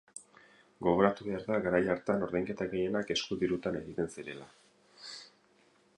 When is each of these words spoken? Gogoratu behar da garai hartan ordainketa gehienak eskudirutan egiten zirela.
Gogoratu 0.87 1.27
behar 1.27 1.43
da 1.49 1.59
garai 1.67 1.83
hartan 1.95 2.25
ordainketa 2.29 2.69
gehienak 2.73 3.15
eskudirutan 3.17 3.81
egiten 3.83 4.13
zirela. 4.19 4.51